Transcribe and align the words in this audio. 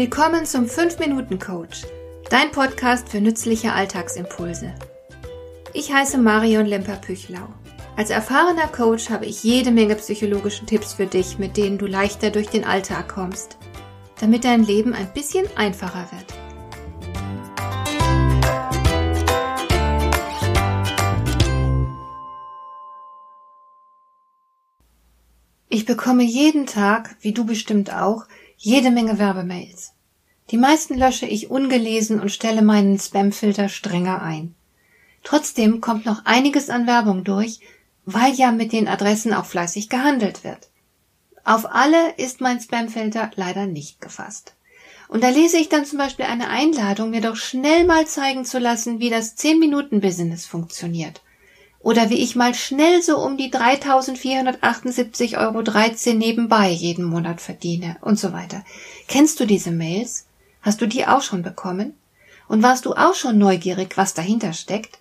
Willkommen 0.00 0.46
zum 0.46 0.64
5-Minuten-Coach, 0.64 1.82
dein 2.30 2.50
Podcast 2.52 3.10
für 3.10 3.20
nützliche 3.20 3.74
Alltagsimpulse. 3.74 4.74
Ich 5.74 5.92
heiße 5.92 6.16
Marion 6.16 6.64
Lemper-Püchlau. 6.64 7.46
Als 7.98 8.08
erfahrener 8.08 8.68
Coach 8.68 9.10
habe 9.10 9.26
ich 9.26 9.44
jede 9.44 9.70
Menge 9.70 9.96
psychologische 9.96 10.64
Tipps 10.64 10.94
für 10.94 11.04
dich, 11.04 11.38
mit 11.38 11.58
denen 11.58 11.76
du 11.76 11.84
leichter 11.84 12.30
durch 12.30 12.48
den 12.48 12.64
Alltag 12.64 13.10
kommst, 13.10 13.58
damit 14.18 14.44
dein 14.44 14.64
Leben 14.64 14.94
ein 14.94 15.12
bisschen 15.12 15.44
einfacher 15.54 16.08
wird. 16.12 16.32
Ich 25.68 25.84
bekomme 25.84 26.22
jeden 26.22 26.66
Tag, 26.66 27.16
wie 27.20 27.32
du 27.32 27.44
bestimmt 27.44 27.92
auch, 27.92 28.24
jede 28.62 28.90
Menge 28.90 29.18
Werbemails. 29.18 29.94
Die 30.50 30.56
meisten 30.56 30.98
lösche 30.98 31.26
ich 31.26 31.50
ungelesen 31.50 32.20
und 32.20 32.30
stelle 32.30 32.62
meinen 32.62 32.98
Spamfilter 32.98 33.68
strenger 33.68 34.22
ein. 34.22 34.54
Trotzdem 35.22 35.80
kommt 35.80 36.06
noch 36.06 36.24
einiges 36.24 36.70
an 36.70 36.86
Werbung 36.86 37.24
durch, 37.24 37.60
weil 38.04 38.32
ja 38.34 38.50
mit 38.50 38.72
den 38.72 38.88
Adressen 38.88 39.32
auch 39.32 39.44
fleißig 39.44 39.88
gehandelt 39.88 40.42
wird. 40.42 40.68
Auf 41.44 41.66
alle 41.72 42.14
ist 42.16 42.40
mein 42.40 42.60
Spamfilter 42.60 43.30
leider 43.36 43.66
nicht 43.66 44.00
gefasst. 44.00 44.54
Und 45.08 45.22
da 45.22 45.28
lese 45.28 45.56
ich 45.56 45.68
dann 45.68 45.84
zum 45.84 45.98
Beispiel 45.98 46.24
eine 46.24 46.48
Einladung, 46.48 47.10
mir 47.10 47.20
doch 47.20 47.36
schnell 47.36 47.84
mal 47.84 48.06
zeigen 48.06 48.44
zu 48.44 48.58
lassen, 48.58 49.00
wie 49.00 49.10
das 49.10 49.36
10-Minuten-Business 49.36 50.46
funktioniert 50.46 51.20
oder 51.80 52.10
wie 52.10 52.22
ich 52.22 52.36
mal 52.36 52.54
schnell 52.54 53.02
so 53.02 53.18
um 53.18 53.36
die 53.38 53.50
3.478,13 53.50 55.38
Euro 55.38 55.62
nebenbei 56.18 56.68
jeden 56.70 57.04
Monat 57.04 57.40
verdiene 57.40 57.96
und 58.02 58.18
so 58.18 58.32
weiter. 58.32 58.64
Kennst 59.08 59.40
du 59.40 59.46
diese 59.46 59.70
Mails? 59.70 60.26
Hast 60.62 60.80
du 60.80 60.86
die 60.86 61.06
auch 61.06 61.22
schon 61.22 61.42
bekommen? 61.42 61.94
Und 62.48 62.62
warst 62.62 62.84
du 62.84 62.94
auch 62.94 63.14
schon 63.14 63.38
neugierig, 63.38 63.96
was 63.96 64.14
dahinter 64.14 64.52
steckt? 64.52 64.98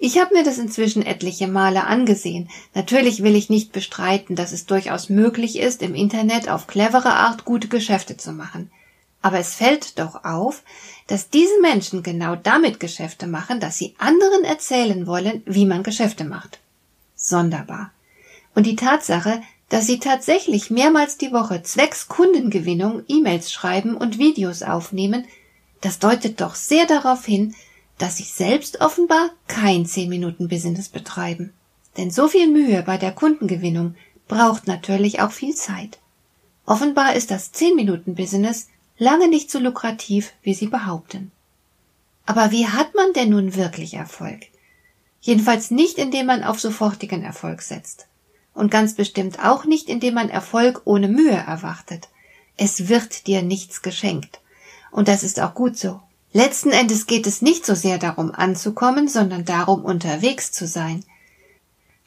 Ich 0.00 0.18
habe 0.18 0.34
mir 0.34 0.44
das 0.44 0.58
inzwischen 0.58 1.04
etliche 1.04 1.48
Male 1.48 1.84
angesehen. 1.84 2.48
Natürlich 2.74 3.22
will 3.22 3.34
ich 3.34 3.50
nicht 3.50 3.72
bestreiten, 3.72 4.36
dass 4.36 4.52
es 4.52 4.64
durchaus 4.64 5.08
möglich 5.08 5.58
ist, 5.58 5.82
im 5.82 5.94
Internet 5.94 6.48
auf 6.48 6.68
clevere 6.68 7.14
Art 7.14 7.44
gute 7.44 7.66
Geschäfte 7.66 8.16
zu 8.16 8.32
machen. 8.32 8.70
Aber 9.22 9.38
es 9.40 9.54
fällt 9.54 9.98
doch 9.98 10.24
auf, 10.24 10.62
dass 11.08 11.30
diese 11.30 11.60
Menschen 11.60 12.04
genau 12.04 12.36
damit 12.36 12.78
Geschäfte 12.78 13.26
machen, 13.26 13.58
dass 13.58 13.76
sie 13.76 13.96
anderen 13.98 14.44
erzählen 14.44 15.06
wollen, 15.08 15.42
wie 15.46 15.66
man 15.66 15.82
Geschäfte 15.82 16.24
macht. 16.24 16.60
Sonderbar. 17.16 17.90
Und 18.54 18.64
die 18.64 18.76
Tatsache, 18.76 19.42
dass 19.68 19.86
sie 19.86 19.98
tatsächlich 19.98 20.70
mehrmals 20.70 21.18
die 21.18 21.32
Woche 21.32 21.62
zwecks 21.62 22.08
Kundengewinnung 22.08 23.02
E-Mails 23.06 23.52
schreiben 23.52 23.96
und 23.96 24.18
Videos 24.18 24.62
aufnehmen, 24.62 25.26
das 25.80 25.98
deutet 25.98 26.40
doch 26.40 26.54
sehr 26.54 26.86
darauf 26.86 27.24
hin, 27.24 27.54
dass 27.98 28.16
sie 28.16 28.24
selbst 28.24 28.80
offenbar 28.80 29.30
kein 29.46 29.84
10-Minuten-Business 29.84 30.88
betreiben. 30.88 31.52
Denn 31.96 32.10
so 32.10 32.28
viel 32.28 32.48
Mühe 32.48 32.82
bei 32.82 32.96
der 32.96 33.12
Kundengewinnung 33.12 33.96
braucht 34.28 34.66
natürlich 34.66 35.20
auch 35.20 35.32
viel 35.32 35.54
Zeit. 35.54 35.98
Offenbar 36.64 37.14
ist 37.14 37.30
das 37.30 37.52
10-Minuten-Business 37.54 38.68
lange 38.98 39.28
nicht 39.28 39.50
so 39.50 39.58
lukrativ, 39.58 40.32
wie 40.42 40.54
sie 40.54 40.66
behaupten. 40.66 41.32
Aber 42.26 42.50
wie 42.50 42.66
hat 42.66 42.94
man 42.94 43.12
denn 43.14 43.30
nun 43.30 43.54
wirklich 43.54 43.94
Erfolg? 43.94 44.40
Jedenfalls 45.20 45.70
nicht, 45.70 45.98
indem 45.98 46.26
man 46.26 46.44
auf 46.44 46.60
sofortigen 46.60 47.22
Erfolg 47.22 47.62
setzt. 47.62 48.06
Und 48.58 48.72
ganz 48.72 48.94
bestimmt 48.94 49.38
auch 49.38 49.66
nicht, 49.66 49.88
indem 49.88 50.14
man 50.14 50.30
Erfolg 50.30 50.82
ohne 50.84 51.06
Mühe 51.06 51.30
erwartet. 51.30 52.08
Es 52.56 52.88
wird 52.88 53.28
dir 53.28 53.40
nichts 53.40 53.82
geschenkt. 53.82 54.40
Und 54.90 55.06
das 55.06 55.22
ist 55.22 55.38
auch 55.38 55.54
gut 55.54 55.78
so. 55.78 56.00
Letzten 56.32 56.70
Endes 56.70 57.06
geht 57.06 57.28
es 57.28 57.40
nicht 57.40 57.64
so 57.64 57.76
sehr 57.76 57.98
darum 57.98 58.32
anzukommen, 58.32 59.06
sondern 59.06 59.44
darum 59.44 59.84
unterwegs 59.84 60.50
zu 60.50 60.66
sein. 60.66 61.04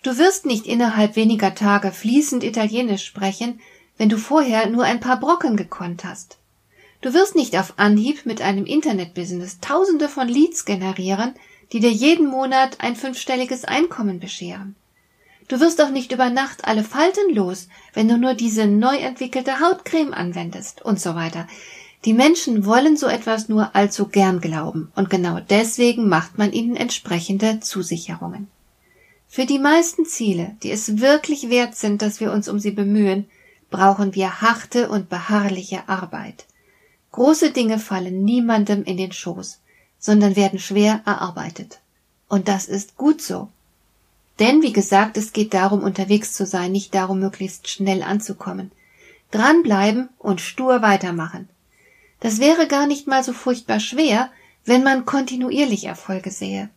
Du 0.04 0.18
wirst 0.18 0.46
nicht 0.46 0.68
innerhalb 0.68 1.16
weniger 1.16 1.56
Tage 1.56 1.94
fließend 1.94 2.44
Italienisch 2.44 3.06
sprechen, 3.06 3.62
wenn 3.98 4.10
du 4.10 4.18
vorher 4.18 4.68
nur 4.68 4.84
ein 4.84 5.00
paar 5.00 5.22
Brocken 5.22 5.56
gekonnt 5.56 6.04
hast. 6.04 6.38
Du 7.00 7.14
wirst 7.14 7.34
nicht 7.34 7.58
auf 7.58 7.76
Anhieb 7.78 8.26
mit 8.26 8.42
einem 8.42 8.66
Internetbusiness 8.66 9.62
Tausende 9.62 10.10
von 10.10 10.28
Leads 10.28 10.66
generieren, 10.66 11.34
die 11.72 11.80
dir 11.80 11.94
jeden 11.94 12.28
Monat 12.28 12.82
ein 12.82 12.98
fünfstelliges 12.98 13.64
Einkommen 13.64 14.20
bescheren. 14.20 14.76
Du 15.52 15.60
wirst 15.60 15.82
auch 15.82 15.90
nicht 15.90 16.14
über 16.14 16.30
Nacht 16.30 16.64
alle 16.64 16.86
Falten 16.86 17.36
los, 17.36 17.68
wenn 17.94 18.08
du 18.08 18.18
nur 18.18 18.36
diese 18.36 18.68
neu 18.68 18.96
entwickelte 18.96 19.60
Hautcreme 19.60 20.14
anwendest 20.14 20.82
und 20.82 20.98
so 20.98 21.14
weiter. 21.14 21.46
Die 22.06 22.14
Menschen 22.14 22.66
wollen 22.66 22.96
so 22.96 23.08
etwas 23.08 23.50
nur 23.50 23.76
allzu 23.76 24.08
gern 24.08 24.40
glauben 24.40 24.94
und 24.96 25.10
genau 25.10 25.42
deswegen 25.42 26.08
macht 26.08 26.38
man 26.38 26.54
ihnen 26.54 26.78
entsprechende 26.78 27.60
Zusicherungen. 27.60 28.48
Für 29.28 29.46
die 29.46 29.60
meisten 29.60 30.06
Ziele, 30.06 30.56
die 30.64 30.72
es 30.72 31.02
wirklich 31.02 31.50
wert 31.50 31.76
sind, 31.76 32.02
dass 32.02 32.22
wir 32.22 32.32
uns 32.32 32.48
um 32.48 32.58
sie 32.58 32.72
bemühen, 32.72 33.30
brauchen 33.70 34.16
wir 34.16 34.40
harte 34.40 34.88
und 34.88 35.10
beharrliche 35.10 35.90
Arbeit. 35.90 36.46
Große 37.12 37.52
Dinge 37.52 37.78
fallen 37.78 38.24
niemandem 38.24 38.86
in 38.86 38.96
den 38.96 39.12
Schoß, 39.12 39.60
sondern 40.00 40.38
werden 40.38 40.60
schwer 40.60 41.02
erarbeitet. 41.06 41.82
Und 42.30 42.48
das 42.48 42.70
ist 42.70 42.96
gut 42.96 43.22
so. 43.22 43.50
Denn, 44.42 44.64
wie 44.64 44.74
gesagt, 44.74 45.18
es 45.18 45.34
geht 45.34 45.54
darum, 45.54 45.84
unterwegs 45.84 46.34
zu 46.34 46.48
sein, 46.48 46.72
nicht 46.72 46.96
darum, 46.96 47.20
möglichst 47.20 47.70
schnell 47.70 48.02
anzukommen. 48.02 48.72
Dranbleiben 49.30 50.10
und 50.18 50.42
stur 50.42 50.82
weitermachen. 50.82 51.48
Das 52.22 52.40
wäre 52.40 52.66
gar 52.66 52.88
nicht 52.88 53.06
mal 53.06 53.24
so 53.24 53.34
furchtbar 53.34 53.80
schwer, 53.80 54.32
wenn 54.66 54.82
man 54.82 55.06
kontinuierlich 55.06 55.86
Erfolge 55.86 56.32
sähe. 56.32 56.70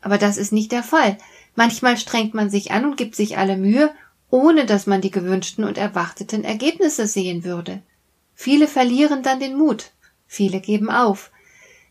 Aber 0.00 0.16
das 0.16 0.38
ist 0.38 0.52
nicht 0.52 0.72
der 0.72 0.82
Fall. 0.82 1.18
Manchmal 1.54 1.98
strengt 1.98 2.32
man 2.32 2.48
sich 2.48 2.70
an 2.70 2.86
und 2.86 2.96
gibt 2.96 3.14
sich 3.14 3.36
alle 3.36 3.58
Mühe, 3.58 3.90
ohne 4.30 4.64
dass 4.64 4.86
man 4.86 5.02
die 5.02 5.10
gewünschten 5.10 5.64
und 5.64 5.76
erwarteten 5.76 6.44
Ergebnisse 6.44 7.06
sehen 7.06 7.44
würde. 7.44 7.82
Viele 8.34 8.66
verlieren 8.66 9.22
dann 9.22 9.38
den 9.38 9.58
Mut, 9.58 9.90
viele 10.26 10.60
geben 10.60 10.90
auf. 10.90 11.30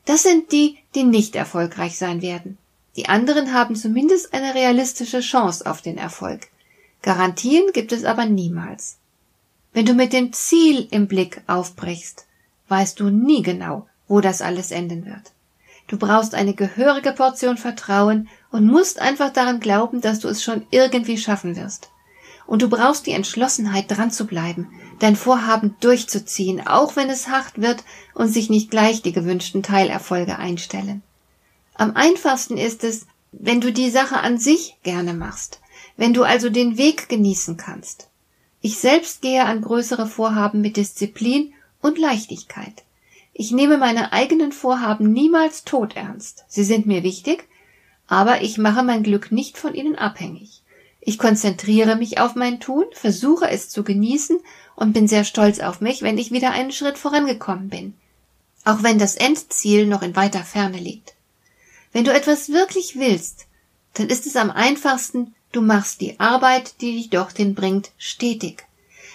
Das 0.05 0.23
sind 0.23 0.51
die, 0.51 0.79
die 0.95 1.03
nicht 1.03 1.35
erfolgreich 1.35 1.95
sein 1.99 2.23
werden. 2.23 2.57
Die 2.95 3.07
anderen 3.07 3.53
haben 3.53 3.75
zumindest 3.75 4.33
eine 4.33 4.53
realistische 4.53 5.21
Chance 5.21 5.65
auf 5.65 5.81
den 5.81 5.97
Erfolg. 5.97 6.47
Garantien 7.01 7.71
gibt 7.73 7.91
es 7.93 8.03
aber 8.03 8.25
niemals. 8.25 8.97
Wenn 9.73 9.85
du 9.85 9.93
mit 9.93 10.11
dem 10.11 10.33
Ziel 10.33 10.87
im 10.91 11.07
Blick 11.07 11.41
aufbrichst, 11.47 12.25
weißt 12.67 12.99
du 12.99 13.09
nie 13.09 13.41
genau, 13.41 13.87
wo 14.07 14.19
das 14.19 14.41
alles 14.41 14.71
enden 14.71 15.05
wird. 15.05 15.31
Du 15.87 15.97
brauchst 15.97 16.35
eine 16.35 16.53
gehörige 16.53 17.13
Portion 17.13 17.57
Vertrauen 17.57 18.27
und 18.51 18.65
musst 18.65 18.99
einfach 18.99 19.31
daran 19.31 19.59
glauben, 19.59 20.01
dass 20.01 20.19
du 20.19 20.27
es 20.27 20.43
schon 20.43 20.65
irgendwie 20.71 21.17
schaffen 21.17 21.55
wirst. 21.55 21.89
Und 22.45 22.61
du 22.61 22.69
brauchst 22.69 23.07
die 23.07 23.11
Entschlossenheit, 23.11 23.85
dran 23.87 24.11
zu 24.11 24.25
bleiben, 24.25 24.69
dein 24.99 25.15
Vorhaben 25.15 25.75
durchzuziehen, 25.79 26.65
auch 26.67 26.95
wenn 26.97 27.09
es 27.09 27.29
hart 27.29 27.61
wird 27.61 27.83
und 28.13 28.27
sich 28.27 28.49
nicht 28.49 28.69
gleich 28.69 29.01
die 29.01 29.13
gewünschten 29.13 29.63
Teilerfolge 29.63 30.37
einstellen. 30.37 31.01
Am 31.75 31.95
einfachsten 31.95 32.57
ist 32.57 32.83
es, 32.83 33.05
wenn 33.31 33.61
du 33.61 33.71
die 33.71 33.89
Sache 33.89 34.19
an 34.19 34.37
sich 34.37 34.77
gerne 34.83 35.13
machst, 35.13 35.61
wenn 35.97 36.13
du 36.13 36.23
also 36.23 36.49
den 36.49 36.77
Weg 36.77 37.09
genießen 37.09 37.57
kannst. 37.57 38.09
Ich 38.61 38.77
selbst 38.77 39.21
gehe 39.21 39.45
an 39.45 39.61
größere 39.61 40.05
Vorhaben 40.05 40.61
mit 40.61 40.77
Disziplin 40.77 41.53
und 41.81 41.97
Leichtigkeit. 41.97 42.83
Ich 43.33 43.51
nehme 43.51 43.77
meine 43.77 44.11
eigenen 44.11 44.51
Vorhaben 44.51 45.11
niemals 45.11 45.63
todernst. 45.63 46.43
Sie 46.47 46.63
sind 46.63 46.85
mir 46.85 47.03
wichtig, 47.03 47.47
aber 48.07 48.41
ich 48.41 48.57
mache 48.57 48.83
mein 48.83 49.03
Glück 49.03 49.31
nicht 49.31 49.57
von 49.57 49.73
ihnen 49.73 49.95
abhängig. 49.95 50.61
Ich 50.99 51.17
konzentriere 51.17 51.95
mich 51.95 52.19
auf 52.19 52.35
mein 52.35 52.59
Tun, 52.59 52.85
versuche 52.91 53.49
es 53.49 53.69
zu 53.69 53.83
genießen 53.83 54.37
und 54.75 54.93
bin 54.93 55.07
sehr 55.07 55.23
stolz 55.23 55.59
auf 55.59 55.81
mich, 55.81 56.03
wenn 56.03 56.19
ich 56.19 56.31
wieder 56.31 56.51
einen 56.51 56.71
Schritt 56.71 56.97
vorangekommen 56.99 57.69
bin. 57.69 57.95
Auch 58.65 58.83
wenn 58.83 58.99
das 58.99 59.15
Endziel 59.15 59.87
noch 59.87 60.03
in 60.03 60.15
weiter 60.15 60.43
Ferne 60.43 60.77
liegt. 60.77 61.15
Wenn 61.91 62.05
du 62.05 62.13
etwas 62.13 62.49
wirklich 62.49 62.97
willst, 62.97 63.47
dann 63.93 64.07
ist 64.07 64.25
es 64.25 64.35
am 64.35 64.49
einfachsten, 64.49 65.35
du 65.51 65.61
machst 65.61 66.01
die 66.01 66.19
Arbeit, 66.19 66.81
die 66.81 66.93
dich 66.93 67.09
dorthin 67.09 67.55
bringt, 67.55 67.91
stetig. 67.97 68.65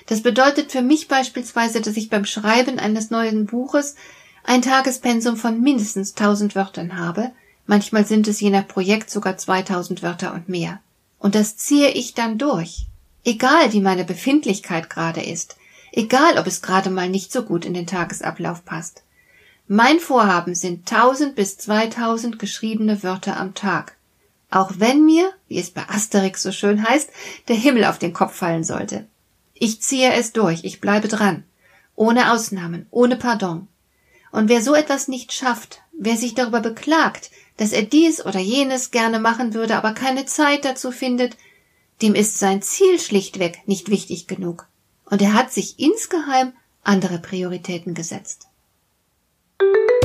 Das 0.07 0.23
bedeutet 0.23 0.71
für 0.71 0.83
mich 0.83 1.09
beispielsweise, 1.09 1.81
dass 1.81 1.97
ich 1.97 2.11
beim 2.11 2.25
Schreiben 2.25 2.79
eines 2.79 3.11
neuen 3.11 3.47
Buches 3.47 3.97
ein 4.45 4.63
Tagespensum 4.63 5.37
von 5.37 5.61
mindestens 5.61 6.15
tausend 6.15 6.55
Wörtern 6.55 6.99
habe, 6.99 7.33
manchmal 7.67 8.07
sind 8.07 8.29
es 8.29 8.41
je 8.41 8.51
nach 8.51 8.69
Projekt 8.69 9.11
sogar 9.11 9.37
zweitausend 9.37 10.03
Wörter 10.03 10.33
und 10.35 10.49
mehr. 10.49 10.81
Und 11.19 11.35
das 11.35 11.57
ziehe 11.57 11.91
ich 11.91 12.15
dann 12.15 12.39
durch. 12.39 12.87
Egal 13.25 13.73
wie 13.73 13.81
meine 13.81 14.05
Befindlichkeit 14.05 14.89
gerade 14.89 15.21
ist, 15.21 15.57
egal 15.91 16.39
ob 16.39 16.47
es 16.47 16.63
gerade 16.63 16.91
mal 16.91 17.09
nicht 17.09 17.33
so 17.33 17.43
gut 17.43 17.65
in 17.65 17.75
den 17.75 17.89
Tagesablauf 17.89 18.65
passt. 18.65 19.03
Mein 19.69 19.99
Vorhaben 19.99 20.55
sind 20.55 20.89
tausend 20.89 21.35
bis 21.35 21.59
zweitausend 21.59 22.39
geschriebene 22.39 23.03
Wörter 23.03 23.37
am 23.37 23.55
Tag. 23.55 23.97
Auch 24.49 24.71
wenn 24.79 25.05
mir, 25.05 25.33
wie 25.49 25.59
es 25.59 25.71
bei 25.71 25.83
Asterix 25.89 26.41
so 26.41 26.53
schön 26.53 26.89
heißt, 26.89 27.11
der 27.49 27.57
Himmel 27.57 27.85
auf 27.85 27.99
den 27.99 28.13
Kopf 28.13 28.37
fallen 28.37 28.63
sollte. 28.63 29.09
Ich 29.55 29.83
ziehe 29.83 30.13
es 30.13 30.33
durch, 30.33 30.63
ich 30.63 30.81
bleibe 30.81 31.09
dran. 31.09 31.43
Ohne 31.97 32.33
Ausnahmen, 32.33 32.87
ohne 32.93 33.17
Pardon. 33.17 33.67
Und 34.31 34.49
wer 34.49 34.63
so 34.63 34.73
etwas 34.75 35.09
nicht 35.09 35.33
schafft, 35.33 35.81
wer 35.99 36.17
sich 36.17 36.35
darüber 36.35 36.61
beklagt, 36.61 37.33
dass 37.57 37.73
er 37.73 37.83
dies 37.83 38.25
oder 38.25 38.39
jenes 38.39 38.93
gerne 38.93 39.19
machen 39.19 39.53
würde, 39.53 39.75
aber 39.75 39.95
keine 39.95 40.27
Zeit 40.27 40.65
dazu 40.65 40.93
findet, 40.93 41.37
dem 42.03 42.15
ist 42.15 42.39
sein 42.39 42.63
Ziel 42.63 43.01
schlichtweg 43.01 43.67
nicht 43.67 43.91
wichtig 43.91 44.29
genug. 44.29 44.69
Und 45.07 45.23
er 45.23 45.33
hat 45.33 45.53
sich 45.53 45.81
insgeheim 45.81 46.53
andere 46.85 47.19
Prioritäten 47.19 47.95
gesetzt. 47.95 48.47